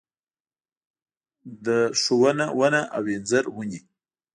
د 1.65 1.67
ښونه 2.01 2.45
ونه 2.59 2.81
او 2.95 3.03
انځر 3.15 3.45
ونې 3.55 3.79